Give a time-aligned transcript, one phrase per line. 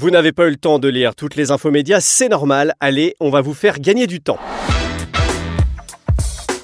[0.00, 2.72] Vous n'avez pas eu le temps de lire toutes les infos médias, c'est normal.
[2.78, 4.38] Allez, on va vous faire gagner du temps.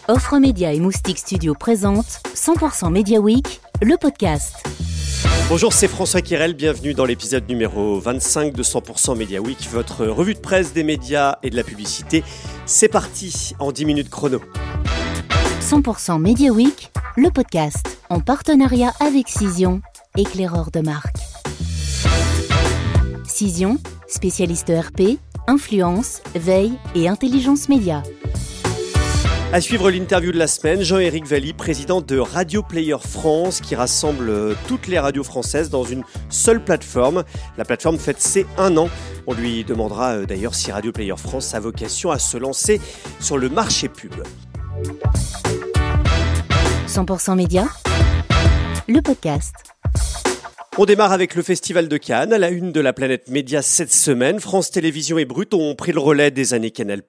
[0.07, 4.65] Offre Média et Moustique Studio présente 100% Media Week, le podcast.
[5.49, 10.35] Bonjour, c'est François Kirel, bienvenue dans l'épisode numéro 25 de 100% Media Week, votre revue
[10.35, 12.23] de presse des médias et de la publicité.
[12.67, 14.41] C'est parti en 10 minutes chrono.
[15.61, 19.83] 100% Media Week, le podcast, en partenariat avec Cision,
[20.17, 21.24] éclaireur de marque.
[23.35, 28.01] Cision, spécialiste RP, influence, veille et intelligence média.
[29.53, 34.31] À suivre l'interview de la semaine, Jean-Éric Valli, président de Radio Player France, qui rassemble
[34.31, 37.25] euh, toutes les radios françaises dans une seule plateforme.
[37.59, 38.89] La plateforme fête ses un an.
[39.27, 42.81] On lui demandera euh, d'ailleurs si Radio Player France a vocation à se lancer
[43.19, 44.15] sur le marché pub.
[46.87, 47.67] 100% Média,
[48.87, 49.74] le podcast.
[50.77, 53.93] On démarre avec le Festival de Cannes, à la une de la planète média cette
[53.93, 54.41] semaine.
[54.41, 57.03] France Télévisions et Brut ont pris le relais des années Canal+.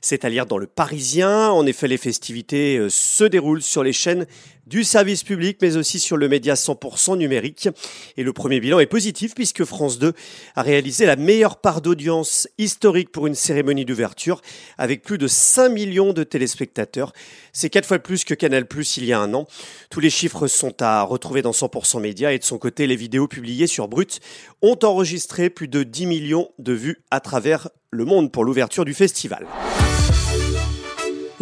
[0.00, 1.50] C'est à lire dans Le Parisien.
[1.50, 4.26] En effet, les festivités euh, se déroulent sur les chaînes
[4.66, 7.68] du service public, mais aussi sur le média 100% numérique.
[8.16, 10.12] Et le premier bilan est positif puisque France 2
[10.54, 14.40] a réalisé la meilleure part d'audience historique pour une cérémonie d'ouverture
[14.78, 17.12] avec plus de 5 millions de téléspectateurs.
[17.52, 19.46] C'est quatre fois plus que Canal Plus il y a un an.
[19.90, 23.28] Tous les chiffres sont à retrouver dans 100% Média et de son côté, les vidéos
[23.28, 24.20] publiées sur Brut
[24.62, 28.94] ont enregistré plus de 10 millions de vues à travers le monde pour l'ouverture du
[28.94, 29.46] festival.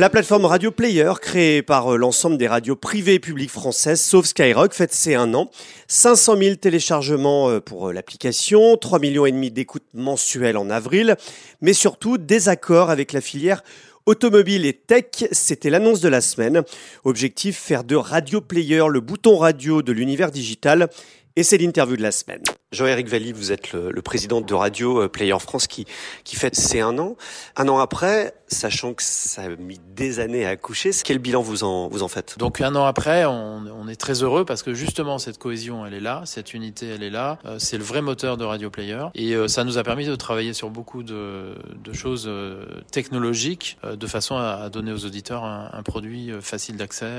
[0.00, 4.26] La plateforme Radio Player, créée par euh, l'ensemble des radios privées et publiques françaises, sauf
[4.26, 5.50] Skyrock, fête ses un an.
[5.88, 11.16] 500 000 téléchargements euh, pour euh, l'application, 3 millions et demi d'écoutes mensuelles en avril,
[11.62, 13.64] mais surtout des accords avec la filière
[14.06, 16.62] Automobile et tech, c'était l'annonce de la semaine.
[17.02, 20.90] Objectif, faire de Radio Player le bouton radio de l'univers digital.
[21.34, 22.42] Et c'est l'interview de la semaine.
[22.70, 25.86] Jean-Éric Valli, vous êtes le, président de Radio Player France qui,
[26.24, 27.16] qui fête ses un an.
[27.56, 31.64] Un an après, sachant que ça a mis des années à accoucher, quel bilan vous
[31.64, 32.38] en, vous en faites?
[32.38, 35.94] Donc un an après, on, on, est très heureux parce que justement cette cohésion, elle
[35.94, 37.38] est là, cette unité, elle est là.
[37.44, 40.14] Euh, c'est le vrai moteur de Radio Player et euh, ça nous a permis de
[40.14, 45.44] travailler sur beaucoup de, de choses euh, technologiques de façon à, à, donner aux auditeurs
[45.44, 47.10] un, un produit facile d'accès,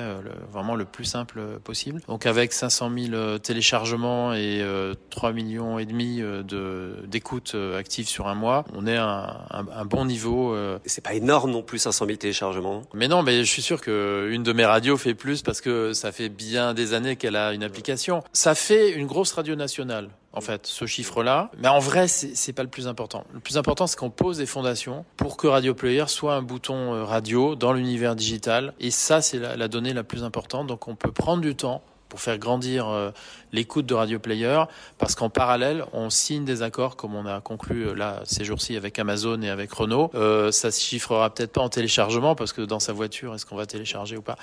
[0.52, 2.02] vraiment le plus simple possible.
[2.08, 4.64] Donc avec 500 000 téléchargements et
[5.10, 9.86] 3 millions et demi de d'écoutes actives sur un mois, on est à un, un,
[9.86, 10.56] bon niveau.
[10.86, 12.84] C'est pas énorme non plus, 500 000 téléchargements.
[12.94, 15.94] Mais non, mais je suis sûr que une de mes radios fait plus parce que
[15.94, 18.24] ça fait bien des années qu'elle a une application.
[18.34, 21.52] Ça fait une grosse radio nationale en fait, ce chiffre-là.
[21.58, 23.24] Mais en vrai, c'est pas le plus important.
[23.34, 26.94] Le plus important, c'est qu'on pose des fondations pour que Radio Player soit un bouton
[26.94, 28.74] euh, radio dans l'univers digital.
[28.80, 30.68] Et ça, c'est la, la, donnée la plus importante.
[30.68, 33.12] Donc, on peut prendre du temps pour faire grandir euh,
[33.54, 34.64] l'écoute de Radio Player,
[34.98, 38.76] parce qu'en parallèle, on signe des accords comme on a conclu euh, là ces jours-ci
[38.76, 40.12] avec Amazon et avec Renault.
[40.16, 43.56] Euh, ça se chiffrera peut-être pas en téléchargement, parce que dans sa voiture, est-ce qu'on
[43.56, 44.38] va télécharger ou pas?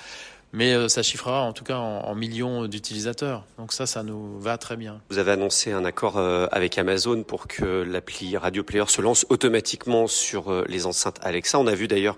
[0.53, 3.43] Mais euh, ça chiffrera en tout cas en, en millions d'utilisateurs.
[3.57, 5.01] Donc ça, ça nous va très bien.
[5.09, 9.25] Vous avez annoncé un accord euh, avec Amazon pour que l'appli Radio Player se lance
[9.29, 11.59] automatiquement sur euh, les enceintes Alexa.
[11.59, 12.15] On a vu d'ailleurs,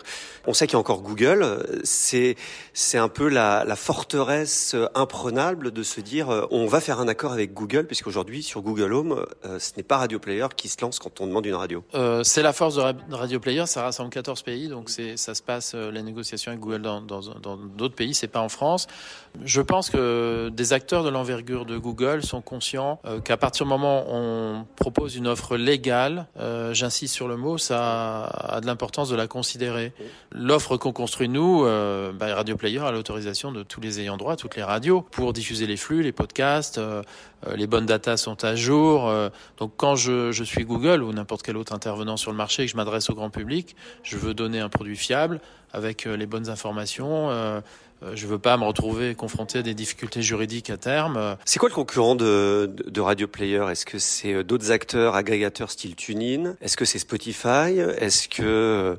[0.48, 1.66] on sait qu'il y a encore Google.
[1.84, 2.36] C'est
[2.74, 7.34] c'est un peu la, la forteresse imprenable de se dire on va faire un accord
[7.34, 11.22] avec Google puisqu'aujourd'hui sur Google Home, ce n'est pas Radio Player qui se lance quand
[11.22, 11.84] on demande une radio.
[11.96, 13.66] Euh, c'est la force de Radio Player.
[13.66, 17.40] Ça rassemble 14 pays, donc c'est ça se passe les négociations avec Google dans d'autres
[17.40, 18.88] dans, dans pays c'est pas en France.
[19.46, 23.70] Je pense que des acteurs de l'envergure de Google sont conscients euh, qu'à partir du
[23.70, 28.66] moment où on propose une offre légale, euh, j'insiste sur le mot, ça a de
[28.66, 29.94] l'importance de la considérer.
[30.32, 34.36] L'offre qu'on construit nous, euh, bah, Radio Player a l'autorisation de tous les ayants droit,
[34.36, 36.82] toutes les radios, pour diffuser les flux, les podcasts.
[37.56, 39.10] Les bonnes datas sont à jour.
[39.58, 42.66] Donc quand je, je suis Google ou n'importe quel autre intervenant sur le marché et
[42.66, 45.40] que je m'adresse au grand public, je veux donner un produit fiable
[45.72, 47.30] avec les bonnes informations.
[48.14, 51.38] Je veux pas me retrouver confronté à des difficultés juridiques à terme.
[51.46, 53.66] C'est quoi le concurrent de, de, Radio Player?
[53.70, 57.80] Est-ce que c'est d'autres acteurs agrégateurs style TuneIn Est-ce que c'est Spotify?
[57.98, 58.98] Est-ce que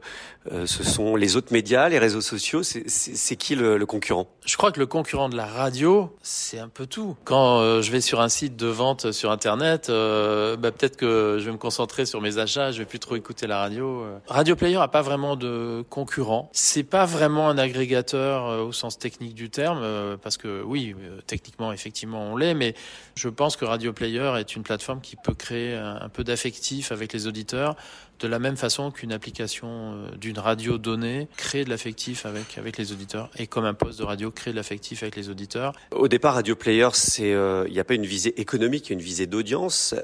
[0.50, 2.62] euh, ce sont les autres médias, les réseaux sociaux?
[2.62, 4.26] C'est qui le, le, concurrent?
[4.47, 7.17] Je crois que le concurrent de la radio, c'est un peu tout.
[7.25, 11.37] Quand euh, je vais sur un site de vente sur Internet, euh, bah, peut-être que
[11.38, 14.05] je vais me concentrer sur mes achats, je vais plus trop écouter la radio.
[14.29, 16.49] Radio Player a pas vraiment de concurrent.
[16.53, 21.20] C'est pas vraiment un agrégateur au sens technique du terme, euh, parce que oui, euh,
[21.26, 22.75] techniquement, effectivement, on l'est, mais
[23.14, 27.12] je pense que Radio Player est une plateforme qui peut créer un, peu d'affectif avec
[27.12, 27.76] les auditeurs,
[28.19, 32.76] de la même façon qu'une application euh, d'une radio donnée crée de l'affectif avec, avec
[32.76, 35.72] les auditeurs, et comme un poste de radio crée de l'affectif avec les auditeurs.
[35.93, 36.88] Au départ, Radio Player,
[37.19, 39.94] il n'y a pas une visée économique, une visée d'audience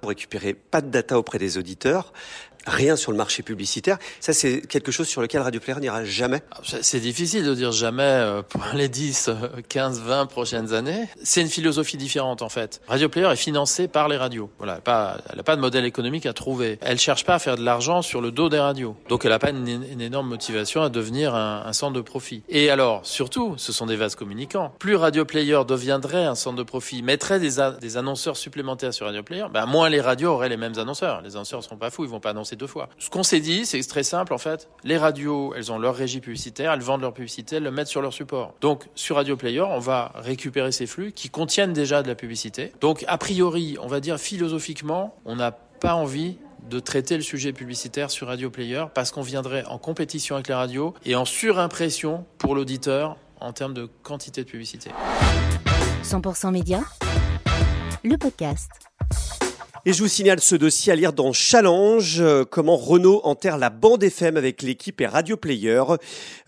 [0.00, 2.12] pour récupérer pas de data auprès des auditeurs
[2.66, 3.98] rien sur le marché publicitaire.
[4.20, 6.42] Ça, c'est quelque chose sur lequel Radio Player n'ira jamais.
[6.52, 9.30] Ah, c'est difficile de dire jamais euh, pour les 10,
[9.68, 11.08] 15, 20 prochaines années.
[11.22, 12.80] C'est une philosophie différente, en fait.
[12.88, 14.50] Radio Player est financé par les radios.
[14.58, 14.80] Voilà,
[15.30, 16.78] elle n'a pas de modèle économique à trouver.
[16.82, 18.96] Elle cherche pas à faire de l'argent sur le dos des radios.
[19.08, 22.42] Donc, elle n'a pas une, énorme motivation à devenir un, centre de profit.
[22.48, 24.74] Et alors, surtout, ce sont des vases communicants.
[24.78, 27.60] Plus Radio Player deviendrait un centre de profit, mettrait des,
[27.96, 31.22] annonceurs supplémentaires sur Radio Player, ben, moins les radios auraient les mêmes annonceurs.
[31.22, 32.88] Les annonceurs ne seront pas fous, ils vont pas annoncer deux fois.
[32.98, 34.68] Ce qu'on s'est dit, c'est très simple en fait.
[34.84, 38.02] Les radios, elles ont leur régie publicitaire, elles vendent leur publicité, elles le mettent sur
[38.02, 38.54] leur support.
[38.60, 42.72] Donc sur Radio Player, on va récupérer ces flux qui contiennent déjà de la publicité.
[42.80, 46.36] Donc a priori, on va dire philosophiquement, on n'a pas envie
[46.68, 50.54] de traiter le sujet publicitaire sur Radio Player parce qu'on viendrait en compétition avec les
[50.54, 54.90] radios et en surimpression pour l'auditeur en termes de quantité de publicité.
[56.04, 56.80] 100% Média,
[58.04, 58.89] le podcast.
[59.86, 63.70] Et je vous signale ce dossier à lire dans Challenge, euh, comment Renault enterre la
[63.70, 65.82] bande FM avec l'équipe et Radio Player.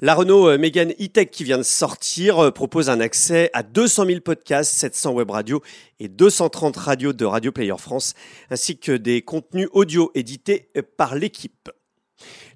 [0.03, 4.21] La Renault euh, E-Tech qui vient de sortir euh, propose un accès à 200 000
[4.21, 5.63] podcasts, 700 web radios
[5.99, 8.13] et 230 radios de Radio Player France,
[8.51, 10.69] ainsi que des contenus audio édités
[10.99, 11.71] par l'équipe.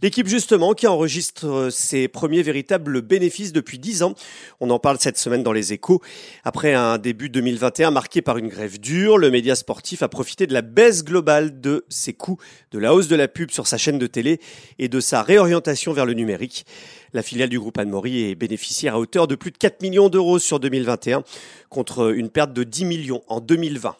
[0.02, 4.14] L'équipe justement qui enregistre euh, ses premiers véritables bénéfices depuis 10 ans.
[4.60, 6.02] On en parle cette semaine dans les échos.
[6.44, 10.52] Après un début 2021 marqué par une grève dure, le média sportif a profité de
[10.52, 12.38] la baisse globale de ses coûts,
[12.72, 14.40] de la hausse de la pub sur sa chaîne de télé
[14.78, 16.66] et de sa réorientation vers le numérique.
[17.12, 20.38] La filiale du groupe Anne-Maury est bénéficiaire à hauteur de plus de 4 millions d'euros
[20.38, 21.22] sur 2021
[21.70, 23.96] contre une perte de 10 millions en 2020.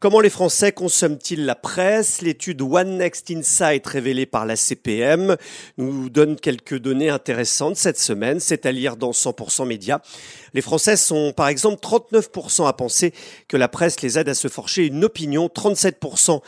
[0.00, 2.20] Comment les Français consomment-ils la presse?
[2.20, 5.36] L'étude One Next Insight révélée par la CPM
[5.78, 8.40] nous donne quelques données intéressantes cette semaine.
[8.40, 10.02] C'est à lire dans 100% Média.
[10.52, 13.14] Les Français sont par exemple 39% à penser
[13.46, 16.40] que la presse les aide à se forger une opinion, 37%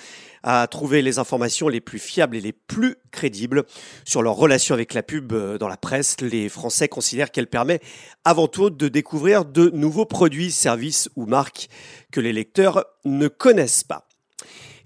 [0.47, 3.65] à trouver les informations les plus fiables et les plus crédibles
[4.05, 6.17] sur leur relation avec la pub euh, dans la presse.
[6.21, 7.81] Les Français considèrent qu'elle permet
[8.25, 11.69] avant tout de découvrir de nouveaux produits, services ou marques
[12.13, 14.07] que les lecteurs ne connaissent pas.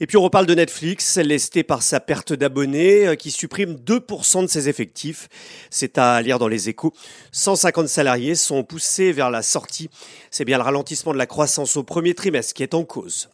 [0.02, 4.42] Et puis on reparle de Netflix, lesté par sa perte d'abonnés, euh, qui supprime 2%
[4.42, 5.28] de ses effectifs.
[5.68, 6.94] C'est à lire dans les échos.
[7.32, 9.90] 150 salariés sont poussés vers la sortie.
[10.30, 13.28] C'est bien le ralentissement de la croissance au premier trimestre qui est en cause.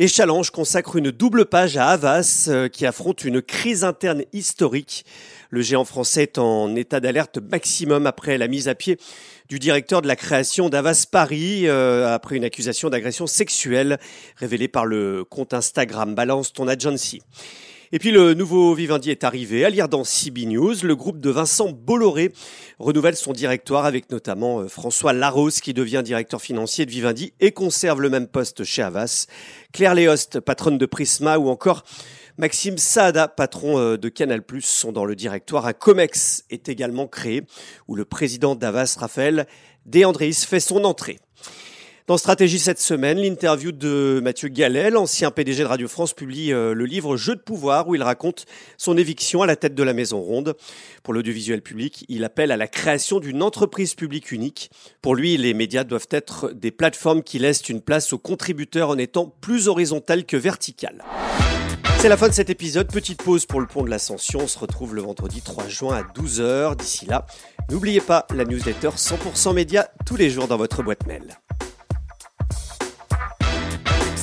[0.00, 5.04] Et Challenge consacre une double page à Havas euh, qui affronte une crise interne historique.
[5.50, 8.98] Le géant français est en état d'alerte maximum après la mise à pied
[9.48, 14.00] du directeur de la création d'Avas Paris euh, après une accusation d'agression sexuelle
[14.36, 17.22] révélée par le compte Instagram Balance ton agency.
[17.94, 19.64] Et puis le nouveau Vivendi est arrivé.
[19.64, 22.32] À lire dans CB News, le groupe de Vincent Bolloré
[22.80, 27.52] renouvelle son directoire avec notamment euh, François Larose qui devient directeur financier de Vivendi et
[27.52, 29.28] conserve le même poste chez Havas.
[29.72, 31.84] Claire Léost, patronne de Prisma ou encore
[32.36, 35.64] Maxime Saada, patron euh, de Canal+, sont dans le directoire.
[35.66, 37.44] Un COMEX est également créé
[37.86, 39.46] où le président d'Avas, Raphaël
[39.86, 41.20] Deandris, fait son entrée.
[42.06, 46.74] Dans Stratégie cette semaine, l'interview de Mathieu Gallet, l'ancien PDG de Radio France, publie euh,
[46.74, 48.44] le livre Jeu de pouvoir où il raconte
[48.76, 50.54] son éviction à la tête de la Maison Ronde.
[51.02, 54.70] Pour l'audiovisuel public, il appelle à la création d'une entreprise publique unique.
[55.00, 58.98] Pour lui, les médias doivent être des plateformes qui laissent une place aux contributeurs en
[58.98, 61.02] étant plus horizontales que verticales.
[62.00, 62.92] C'est la fin de cet épisode.
[62.92, 64.40] Petite pause pour le pont de l'Ascension.
[64.42, 66.76] On se retrouve le vendredi 3 juin à 12h.
[66.76, 67.24] D'ici là,
[67.70, 71.38] n'oubliez pas la newsletter 100% média tous les jours dans votre boîte mail.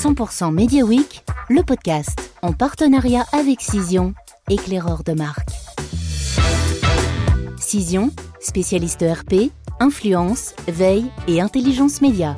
[0.01, 4.15] 100% Media Week, le podcast en partenariat avec Cision,
[4.49, 5.51] éclaireur de marque.
[7.59, 12.33] Cision, spécialiste ERP, influence, veille et intelligence média.